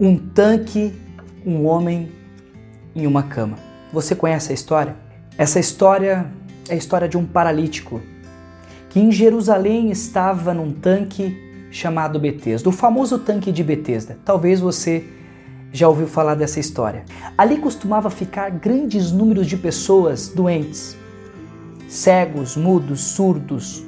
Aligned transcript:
um 0.00 0.16
tanque, 0.16 0.94
um 1.44 1.66
homem 1.66 2.10
em 2.96 3.06
uma 3.06 3.22
cama. 3.22 3.58
Você 3.92 4.14
conhece 4.14 4.50
a 4.50 4.54
história? 4.54 4.96
Essa 5.36 5.60
história 5.60 6.32
é 6.70 6.72
a 6.72 6.76
história 6.76 7.06
de 7.06 7.18
um 7.18 7.26
paralítico 7.26 8.00
que 8.88 8.98
em 8.98 9.12
Jerusalém 9.12 9.90
estava 9.90 10.54
num 10.54 10.72
tanque 10.72 11.36
chamado 11.70 12.18
Betesda, 12.18 12.70
o 12.70 12.72
famoso 12.72 13.18
tanque 13.18 13.52
de 13.52 13.62
Betesda. 13.62 14.18
Talvez 14.24 14.58
você 14.58 15.04
já 15.70 15.86
ouviu 15.86 16.06
falar 16.06 16.34
dessa 16.34 16.58
história. 16.58 17.04
Ali 17.36 17.58
costumava 17.58 18.08
ficar 18.08 18.50
grandes 18.50 19.12
números 19.12 19.46
de 19.46 19.58
pessoas 19.58 20.28
doentes, 20.28 20.96
cegos, 21.88 22.56
mudos, 22.56 23.02
surdos, 23.02 23.84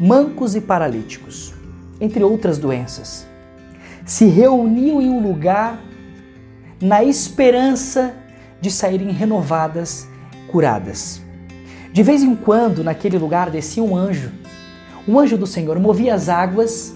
mancos 0.00 0.56
e 0.56 0.60
paralíticos, 0.60 1.52
entre 2.00 2.24
outras 2.24 2.56
doenças 2.56 3.29
se 4.04 4.26
reuniam 4.26 5.00
em 5.00 5.08
um 5.08 5.20
lugar 5.20 5.80
na 6.80 7.04
esperança 7.04 8.14
de 8.60 8.70
saírem 8.70 9.10
renovadas, 9.10 10.08
curadas. 10.50 11.22
De 11.92 12.02
vez 12.02 12.22
em 12.22 12.34
quando, 12.34 12.84
naquele 12.84 13.18
lugar 13.18 13.50
descia 13.50 13.82
um 13.82 13.96
anjo. 13.96 14.30
Um 15.06 15.18
anjo 15.18 15.36
do 15.36 15.46
Senhor 15.46 15.78
movia 15.78 16.14
as 16.14 16.28
águas 16.28 16.94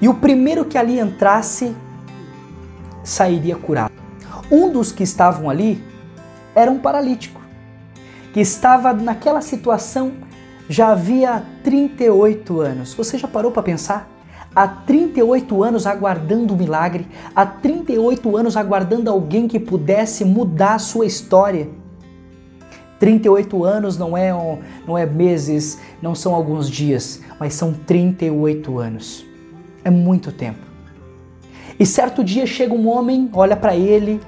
e 0.00 0.08
o 0.08 0.14
primeiro 0.14 0.64
que 0.64 0.78
ali 0.78 0.98
entrasse 0.98 1.74
sairia 3.02 3.56
curado. 3.56 3.92
Um 4.50 4.70
dos 4.70 4.92
que 4.92 5.02
estavam 5.02 5.48
ali 5.48 5.82
era 6.54 6.70
um 6.70 6.78
paralítico, 6.78 7.40
que 8.32 8.40
estava 8.40 8.92
naquela 8.92 9.40
situação 9.40 10.12
já 10.68 10.88
havia 10.88 11.42
38 11.64 12.60
anos. 12.60 12.94
Você 12.94 13.18
já 13.18 13.26
parou 13.26 13.50
para 13.50 13.62
pensar? 13.62 14.11
Há 14.54 14.66
38 14.66 15.62
anos 15.62 15.86
aguardando 15.86 16.52
o 16.52 16.56
um 16.56 16.58
milagre, 16.58 17.06
há 17.34 17.44
38 17.44 18.36
anos 18.36 18.56
aguardando 18.56 19.10
alguém 19.10 19.48
que 19.48 19.58
pudesse 19.58 20.24
mudar 20.24 20.74
a 20.74 20.78
sua 20.78 21.06
história. 21.06 21.68
38 22.98 23.64
anos 23.64 23.98
não 23.98 24.16
é, 24.16 24.32
não 24.86 24.96
é 24.96 25.04
meses, 25.04 25.80
não 26.00 26.14
são 26.14 26.34
alguns 26.34 26.70
dias, 26.70 27.20
mas 27.40 27.54
são 27.54 27.72
38 27.72 28.78
anos. 28.78 29.26
É 29.84 29.90
muito 29.90 30.30
tempo. 30.30 30.60
E 31.78 31.84
certo 31.84 32.22
dia 32.22 32.46
chega 32.46 32.72
um 32.72 32.88
homem, 32.88 33.28
olha 33.32 33.56
para 33.56 33.74
ele 33.74 34.20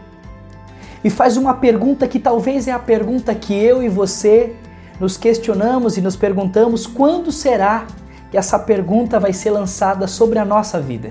e 1.04 1.10
faz 1.10 1.36
uma 1.36 1.54
pergunta 1.54 2.08
que 2.08 2.18
talvez 2.18 2.66
é 2.66 2.72
a 2.72 2.78
pergunta 2.78 3.34
que 3.34 3.54
eu 3.54 3.82
e 3.82 3.88
você 3.88 4.56
nos 4.98 5.16
questionamos 5.16 5.96
e 5.96 6.00
nos 6.00 6.16
perguntamos: 6.16 6.86
quando 6.86 7.30
será 7.30 7.86
que 8.34 8.38
essa 8.38 8.58
pergunta 8.58 9.20
vai 9.20 9.32
ser 9.32 9.50
lançada 9.50 10.08
sobre 10.08 10.40
a 10.40 10.44
nossa 10.44 10.80
vida. 10.80 11.10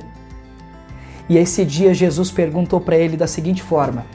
E 1.30 1.38
esse 1.38 1.64
dia 1.64 1.94
Jesus 1.94 2.30
perguntou 2.30 2.82
para 2.82 2.98
ele 2.98 3.16
da 3.16 3.28
seguinte 3.28 3.64
forma: 3.64 4.06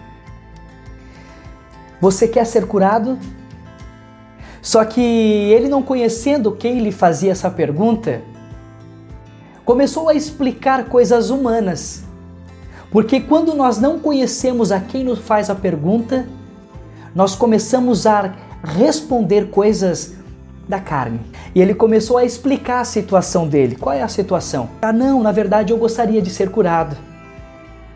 Você 2.02 2.28
quer 2.28 2.44
ser 2.44 2.66
curado? 2.66 3.18
Só 4.60 4.84
que 4.84 5.00
ele, 5.00 5.70
não 5.70 5.82
conhecendo 5.82 6.52
quem 6.52 6.80
lhe 6.80 6.92
fazia 6.92 7.32
essa 7.32 7.48
pergunta, 7.48 8.20
começou 9.64 10.10
a 10.10 10.14
explicar 10.14 10.84
coisas 10.84 11.30
humanas. 11.30 12.04
Porque 12.90 13.20
quando 13.20 13.54
nós 13.54 13.78
não 13.78 13.98
conhecemos 13.98 14.70
a 14.70 14.80
quem 14.80 15.02
nos 15.02 15.20
faz 15.20 15.48
a 15.48 15.54
pergunta, 15.54 16.28
nós 17.14 17.34
começamos 17.34 18.06
a 18.06 18.34
responder 18.62 19.48
coisas 19.48 20.12
da 20.68 20.78
carne. 20.78 21.20
E 21.54 21.60
ele 21.60 21.74
começou 21.74 22.18
a 22.18 22.24
explicar 22.24 22.80
a 22.80 22.84
situação 22.84 23.48
dele. 23.48 23.76
Qual 23.76 23.94
é 23.94 24.02
a 24.02 24.08
situação? 24.08 24.68
Ah, 24.82 24.92
não, 24.92 25.22
na 25.22 25.32
verdade 25.32 25.72
eu 25.72 25.78
gostaria 25.78 26.20
de 26.20 26.30
ser 26.30 26.50
curado. 26.50 26.96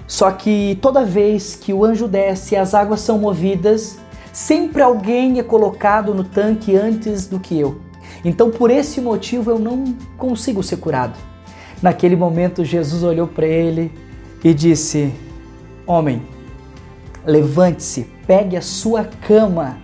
Só 0.06 0.31
que 0.31 0.78
toda 0.81 1.05
vez 1.05 1.55
que 1.55 1.73
o 1.73 1.84
anjo 1.84 2.09
desce 2.09 2.55
e 2.55 2.59
as 2.59 2.75
águas 2.75 3.00
são 3.00 3.19
movidas, 3.19 3.98
sempre 4.33 4.83
alguém 4.83 5.39
é 5.39 5.43
colocado 5.43 6.15
no 6.15 6.25
tanque 6.25 6.75
antes 6.77 7.27
do 7.27 7.39
que 7.39 7.59
eu. 7.59 7.81
Então, 8.25 8.50
por 8.50 8.71
esse 8.71 9.00
motivo, 9.00 9.50
eu 9.50 9.59
não 9.59 9.97
consigo 10.16 10.62
ser 10.62 10.77
curado. 10.77 11.19
Naquele 11.81 12.15
momento, 12.15 12.65
Jesus 12.65 13.03
olhou 13.03 13.27
para 13.27 13.47
ele 13.47 13.91
e 14.44 14.54
disse: 14.54 15.12
Homem, 15.87 16.22
levante-se, 17.25 18.06
pegue 18.27 18.56
a 18.56 18.62
sua 18.62 19.04
cama 19.04 19.78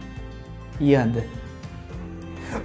e 0.78 0.94
anda. 0.94 1.37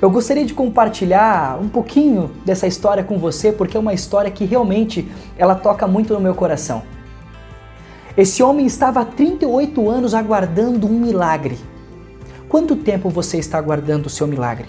Eu 0.03 0.09
gostaria 0.09 0.46
de 0.46 0.53
compartilhar 0.53 1.58
um 1.62 1.69
pouquinho 1.69 2.30
dessa 2.44 2.68
história 2.68 3.06
com 3.06 3.18
você, 3.18 3.53
porque 3.53 3.78
é 3.78 3.80
uma 3.80 3.94
história 3.94 4.30
que 4.30 4.44
realmente 4.44 5.09
ela 5.38 5.56
toca 5.56 5.88
muito 5.88 6.14
no 6.14 6.19
meu 6.19 6.36
coração. 6.36 6.84
Esse 8.18 8.44
homem 8.44 8.66
estava 8.66 9.00
há 9.00 9.06
38 9.06 9.90
anos 9.90 10.14
aguardando 10.14 10.88
um 10.88 11.00
milagre. 11.00 11.58
Quanto 12.50 12.75
tempo 12.75 13.09
você 13.09 13.38
está 13.38 13.58
aguardando 13.58 14.08
o 14.08 14.09
seu 14.09 14.28
milagre? 14.28 14.68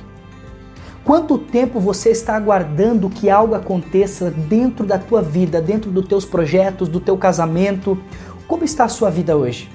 Quanto 1.05 1.37
tempo 1.37 1.81
você 1.81 2.11
está 2.11 2.37
aguardando 2.37 3.11
que 3.11 3.29
algo 3.29 3.57
aconteça 3.57 4.31
dentro 4.31 4.87
da 4.87 5.01
tua 5.01 5.21
vida, 5.21 5.61
dentro 5.61 5.91
dos 5.91 6.07
teus 6.07 6.25
projetos, 6.25 6.87
do 6.89 7.01
teu 7.01 7.19
casamento? 7.19 7.99
Como 8.47 8.63
está 8.63 8.85
a 8.85 8.89
sua 8.89 9.11
vida 9.11 9.37
hoje? 9.37 9.69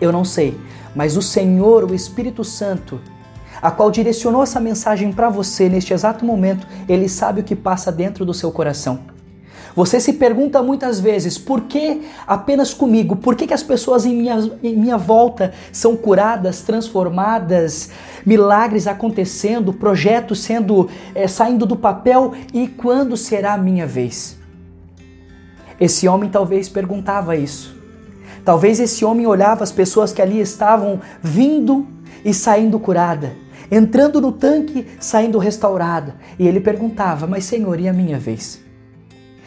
Eu 0.00 0.12
não 0.12 0.24
sei, 0.24 0.56
mas 0.94 1.16
o 1.16 1.22
Senhor, 1.22 1.90
o 1.90 1.92
Espírito 1.92 2.44
Santo, 2.44 3.00
a 3.60 3.70
qual 3.70 3.90
direcionou 3.90 4.42
essa 4.42 4.60
mensagem 4.60 5.12
para 5.12 5.28
você 5.28 5.68
neste 5.68 5.92
exato 5.92 6.24
momento, 6.24 6.66
ele 6.88 7.08
sabe 7.08 7.40
o 7.40 7.44
que 7.44 7.56
passa 7.56 7.92
dentro 7.92 8.24
do 8.24 8.32
seu 8.32 8.50
coração. 8.50 9.00
Você 9.74 10.00
se 10.00 10.14
pergunta 10.14 10.62
muitas 10.62 10.98
vezes 10.98 11.38
por 11.38 11.62
que 11.62 12.02
apenas 12.26 12.74
comigo? 12.74 13.14
Por 13.14 13.36
que, 13.36 13.46
que 13.46 13.54
as 13.54 13.62
pessoas 13.62 14.04
em 14.04 14.14
minha, 14.14 14.50
em 14.62 14.76
minha 14.76 14.96
volta 14.96 15.52
são 15.72 15.96
curadas, 15.96 16.62
transformadas, 16.62 17.90
milagres 18.26 18.86
acontecendo, 18.86 19.72
projetos 19.72 20.40
sendo 20.40 20.88
é, 21.14 21.28
saindo 21.28 21.66
do 21.66 21.76
papel 21.76 22.34
e 22.52 22.66
quando 22.66 23.16
será 23.16 23.54
a 23.54 23.58
minha 23.58 23.86
vez? 23.86 24.36
Esse 25.78 26.08
homem 26.08 26.28
talvez 26.28 26.68
perguntava 26.68 27.36
isso. 27.36 27.74
Talvez 28.44 28.80
esse 28.80 29.04
homem 29.04 29.26
olhava 29.26 29.62
as 29.62 29.70
pessoas 29.70 30.12
que 30.12 30.20
ali 30.20 30.40
estavam 30.40 31.00
vindo 31.22 31.86
e 32.24 32.32
saindo 32.34 32.78
curada 32.78 33.32
entrando 33.70 34.20
no 34.20 34.32
tanque, 34.32 34.86
saindo 34.98 35.38
restaurada. 35.38 36.16
E 36.38 36.46
ele 36.46 36.60
perguntava: 36.60 37.26
Mas 37.26 37.44
Senhor, 37.44 37.78
e 37.78 37.88
a 37.88 37.92
minha 37.92 38.18
vez? 38.18 38.60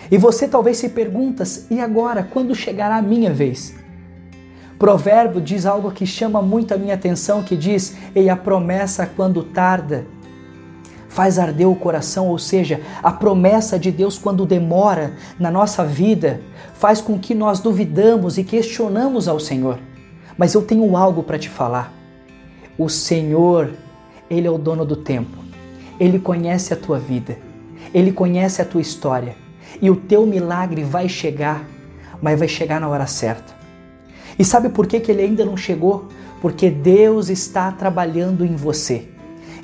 E 0.09 0.17
você 0.17 0.47
talvez 0.47 0.77
se 0.77 0.89
pergunta: 0.89 1.43
E 1.69 1.79
agora, 1.79 2.23
quando 2.23 2.55
chegará 2.55 2.97
a 2.97 3.01
minha 3.01 3.31
vez? 3.33 3.75
Provérbio 4.79 5.39
diz 5.39 5.65
algo 5.65 5.91
que 5.91 6.05
chama 6.05 6.41
muito 6.41 6.73
a 6.73 6.77
minha 6.77 6.95
atenção, 6.95 7.43
que 7.43 7.55
diz: 7.55 7.95
"E 8.15 8.29
a 8.29 8.35
promessa 8.35 9.05
quando 9.05 9.43
tarda 9.43 10.05
faz 11.07 11.37
arder 11.37 11.69
o 11.69 11.75
coração", 11.75 12.27
ou 12.27 12.39
seja, 12.39 12.81
a 13.01 13.11
promessa 13.11 13.77
de 13.77 13.91
Deus 13.91 14.17
quando 14.17 14.45
demora 14.45 15.13
na 15.39 15.51
nossa 15.51 15.85
vida 15.85 16.41
faz 16.73 16.99
com 16.99 17.17
que 17.17 17.33
nós 17.33 17.59
duvidamos 17.59 18.37
e 18.37 18.43
questionamos 18.43 19.27
ao 19.27 19.39
Senhor. 19.39 19.79
Mas 20.37 20.53
eu 20.53 20.63
tenho 20.63 20.97
algo 20.97 21.23
para 21.23 21.37
te 21.37 21.47
falar. 21.47 22.02
O 22.77 22.89
Senhor 22.89 23.71
ele 24.29 24.47
é 24.47 24.51
o 24.51 24.57
dono 24.57 24.83
do 24.83 24.95
tempo. 24.95 25.37
Ele 25.99 26.17
conhece 26.17 26.73
a 26.73 26.77
tua 26.77 26.97
vida. 26.97 27.37
Ele 27.93 28.11
conhece 28.11 28.61
a 28.61 28.65
tua 28.65 28.81
história. 28.81 29.35
E 29.79 29.91
o 29.91 29.95
teu 29.95 30.25
milagre 30.25 30.83
vai 30.83 31.07
chegar, 31.07 31.63
mas 32.19 32.39
vai 32.39 32.47
chegar 32.47 32.81
na 32.81 32.87
hora 32.87 33.05
certa. 33.05 33.53
E 34.37 34.43
sabe 34.43 34.69
por 34.69 34.87
que, 34.87 34.99
que 34.99 35.11
ele 35.11 35.21
ainda 35.21 35.45
não 35.45 35.55
chegou? 35.55 36.07
Porque 36.41 36.69
Deus 36.69 37.29
está 37.29 37.71
trabalhando 37.71 38.43
em 38.43 38.55
você. 38.55 39.07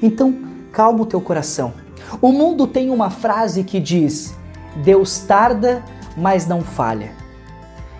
Então, 0.03 0.38
calma 0.72 1.02
o 1.02 1.06
teu 1.06 1.20
coração. 1.20 1.74
O 2.22 2.31
mundo 2.31 2.68
tem 2.68 2.91
uma 2.91 3.09
frase 3.09 3.64
que 3.64 3.80
diz: 3.80 4.36
Deus 4.84 5.18
tarda, 5.20 5.84
mas 6.16 6.46
não 6.46 6.62
falha. 6.62 7.12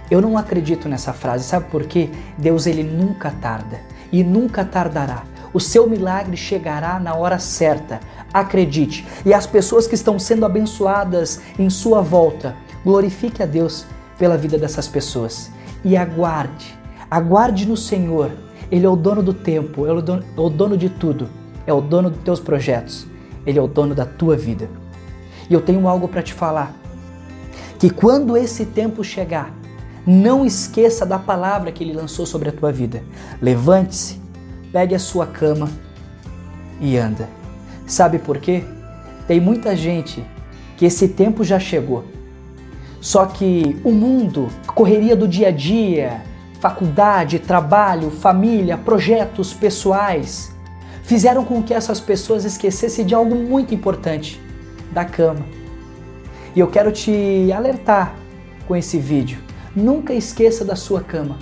Eu 0.10 0.22
não 0.22 0.38
acredito 0.38 0.88
nessa 0.88 1.14
frase, 1.14 1.44
sabe 1.44 1.70
por 1.70 1.86
quê? 1.86 2.10
Deus 2.38 2.68
ele 2.68 2.84
nunca 2.84 3.32
tarda 3.32 3.80
e 4.12 4.24
nunca 4.24 4.64
tardará. 4.66 5.24
O 5.54 5.60
seu 5.60 5.90
milagre 5.90 6.38
chegará 6.38 7.00
na 7.00 7.16
hora 7.16 7.40
certa. 7.40 8.00
Acredite. 8.34 9.06
E 9.26 9.34
as 9.34 9.48
pessoas 9.48 9.88
que 9.88 9.96
estão 9.96 10.20
sendo 10.20 10.46
abençoadas 10.46 11.42
em 11.58 11.70
sua 11.70 12.02
volta, 12.02 12.56
glorifique 12.86 13.42
a 13.42 13.46
Deus 13.46 13.86
pela 14.18 14.38
vida 14.38 14.58
dessas 14.58 14.88
pessoas. 14.88 15.52
E 15.84 15.98
aguarde. 15.98 16.78
Aguarde 17.10 17.68
no 17.68 17.76
Senhor. 17.76 18.32
Ele 18.72 18.86
é 18.86 18.90
o 18.90 18.96
dono 18.96 19.24
do 19.24 19.34
tempo, 19.34 19.88
ele 19.88 20.00
é 20.38 20.42
o 20.42 20.50
dono 20.50 20.78
de 20.78 20.90
tudo. 20.90 21.28
É 21.66 21.74
o 21.74 21.82
dono 21.82 22.12
dos 22.12 22.22
teus 22.22 22.40
projetos. 22.40 23.08
Ele 23.46 23.58
é 23.58 23.62
o 23.62 23.68
dono 23.68 23.96
da 23.96 24.06
tua 24.06 24.38
vida. 24.38 24.70
E 25.50 25.54
eu 25.54 25.62
tenho 25.62 25.88
algo 25.88 26.08
para 26.08 26.22
te 26.22 26.34
falar. 26.34 26.74
Que 27.80 27.90
quando 27.90 28.38
esse 28.38 28.66
tempo 28.66 29.04
chegar, 29.04 29.52
não 30.06 30.46
esqueça 30.46 31.06
da 31.06 31.20
palavra 31.20 31.72
que 31.72 31.84
ele 31.84 31.94
lançou 31.94 32.26
sobre 32.26 32.50
a 32.50 32.52
tua 32.52 32.72
vida. 32.72 33.04
Levante-se 33.42 34.20
pegue 34.72 34.96
a 34.96 35.00
sua 35.00 35.26
cama 35.26 35.70
e 36.80 36.98
anda. 36.98 37.28
Sabe 37.86 38.20
por 38.20 38.38
quê? 38.38 38.64
Tem 39.28 39.40
muita 39.40 39.76
gente 39.76 40.24
que 40.78 40.86
esse 40.86 41.10
tempo 41.10 41.44
já 41.44 41.60
chegou. 41.60 42.06
Só 43.02 43.26
que 43.26 43.80
o 43.84 43.92
mundo, 43.92 44.50
a 44.68 44.72
correria 44.72 45.16
do 45.16 45.28
dia 45.28 45.48
a 45.48 45.52
dia, 45.52 46.22
faculdade, 46.60 47.40
trabalho, 47.40 48.12
família, 48.12 48.78
projetos 48.78 49.54
pessoais, 49.54 50.52
fizeram 51.04 51.46
com 51.46 51.64
que 51.64 51.74
essas 51.74 52.00
pessoas 52.00 52.46
esquecessem 52.46 53.06
de 53.06 53.16
algo 53.16 53.36
muito 53.36 53.74
importante: 53.74 54.40
da 54.92 55.06
cama. 55.06 55.46
E 56.56 56.60
eu 56.60 56.68
quero 56.68 56.92
te 56.92 57.52
alertar 57.56 58.16
com 58.68 58.76
esse 58.76 59.00
vídeo. 59.00 59.49
Nunca 59.76 60.14
esqueça 60.14 60.66
da 60.66 60.76
sua 60.76 61.02
cama. 61.02 61.38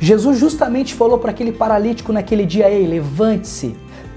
Jesus 0.00 0.38
justamente 0.38 0.94
falou 0.94 1.18
para 1.18 1.30
aquele 1.30 1.52
paralítico 1.52 2.12
naquele 2.12 2.46
dia: 2.46 2.70
Ei, 2.70 2.86
levante-se, 2.86 3.74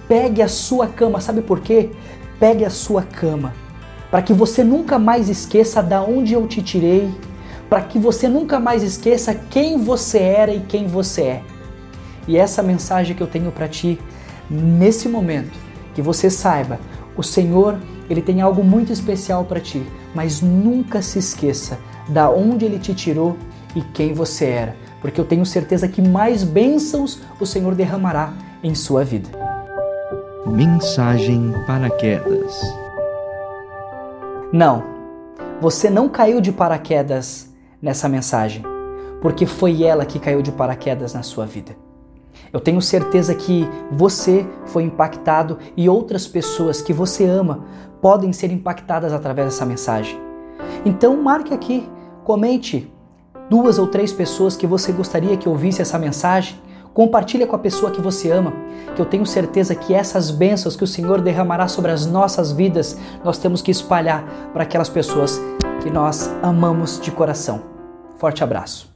pegue 0.08 0.42
a 0.42 0.48
sua 0.48 0.88
cama. 0.88 1.20
Sabe 1.20 1.42
por 1.42 1.60
quê? 1.60 1.90
Pegue 2.40 2.66
a 2.66 2.70
sua 2.70 3.04
cama, 3.04 3.54
para 4.10 4.22
que 4.22 4.34
você 4.34 4.64
nunca 4.64 5.00
mais 5.00 5.30
esqueça 5.30 5.82
da 5.82 6.02
onde 6.02 6.34
eu 6.34 6.48
te 6.48 6.62
tirei, 6.62 7.10
para 7.70 7.82
que 7.82 7.98
você 7.98 8.28
nunca 8.28 8.60
mais 8.60 8.84
esqueça 8.84 9.34
quem 9.34 9.78
você 9.78 10.20
era 10.20 10.54
e 10.54 10.60
quem 10.62 10.88
você 10.88 11.22
é. 11.22 11.44
E 12.28 12.38
essa 12.38 12.62
mensagem 12.62 13.16
que 13.16 13.22
eu 13.22 13.28
tenho 13.28 13.52
para 13.52 13.68
ti 13.68 14.00
nesse 14.50 15.08
momento, 15.08 15.58
que 15.96 16.02
você 16.02 16.30
saiba, 16.30 16.80
o 17.16 17.24
Senhor, 17.24 17.78
ele 18.10 18.22
tem 18.22 18.42
algo 18.42 18.64
muito 18.64 18.92
especial 18.92 19.46
para 19.46 19.60
ti, 19.60 19.84
mas 20.14 20.42
nunca 20.42 21.02
se 21.02 21.20
esqueça 21.20 21.80
da 22.08 22.30
onde 22.30 22.66
ele 22.66 22.80
te 22.80 22.94
tirou 22.94 23.38
e 23.76 23.82
quem 23.82 24.14
você 24.14 24.46
era, 24.46 24.76
porque 25.00 25.20
eu 25.20 25.26
tenho 25.26 25.46
certeza 25.46 25.88
que 25.88 26.02
mais 26.02 26.44
bênçãos 26.44 27.22
o 27.40 27.46
Senhor 27.46 27.76
derramará 27.76 28.34
em 28.64 28.76
sua 28.76 29.04
vida. 29.04 29.30
Mensagem 30.46 31.54
paraquedas. 31.66 32.62
Não, 34.52 34.84
você 35.62 35.90
não 35.90 36.10
caiu 36.10 36.42
de 36.42 36.52
paraquedas 36.52 37.50
nessa 37.82 38.10
mensagem, 38.10 38.64
porque 39.22 39.46
foi 39.46 39.84
ela 39.84 40.06
que 40.06 40.20
caiu 40.20 40.42
de 40.42 40.52
paraquedas 40.52 41.14
na 41.14 41.24
sua 41.24 41.46
vida. 41.46 41.76
Eu 42.52 42.60
tenho 42.60 42.82
certeza 42.82 43.34
que 43.34 43.68
você 43.92 44.46
foi 44.66 44.84
impactado 44.84 45.58
e 45.76 45.88
outras 45.88 46.28
pessoas 46.28 46.82
que 46.82 46.94
você 46.94 47.26
ama 47.26 47.66
podem 48.02 48.34
ser 48.34 48.52
impactadas 48.52 49.14
através 49.14 49.48
dessa 49.48 49.66
mensagem. 49.66 50.20
Então 50.86 51.22
marque 51.22 51.54
aqui, 51.54 51.88
comente 52.24 52.92
duas 53.50 53.78
ou 53.78 53.88
três 53.88 54.14
pessoas 54.14 54.56
que 54.56 54.66
você 54.66 54.94
gostaria 54.94 55.36
que 55.36 55.50
ouvisse 55.50 55.82
essa 55.82 56.00
mensagem. 56.00 56.56
Compartilha 56.94 57.48
com 57.48 57.56
a 57.56 57.60
pessoa 57.60 57.92
que 57.92 58.02
você 58.02 58.32
ama, 58.32 58.54
que 58.96 59.02
eu 59.02 59.06
tenho 59.06 59.26
certeza 59.26 59.76
que 59.76 59.94
essas 59.94 60.30
bênçãos 60.30 60.76
que 60.76 60.84
o 60.84 60.88
Senhor 60.88 61.22
derramará 61.22 61.68
sobre 61.68 61.92
as 61.92 62.06
nossas 62.06 62.52
vidas, 62.52 62.98
nós 63.24 63.38
temos 63.38 63.62
que 63.62 63.72
espalhar 63.72 64.26
para 64.54 64.64
aquelas 64.64 64.90
pessoas 64.90 65.42
que 65.82 65.90
nós 65.90 66.30
amamos 66.42 67.00
de 67.02 67.12
coração. 67.12 67.62
Forte 68.18 68.44
abraço. 68.44 68.90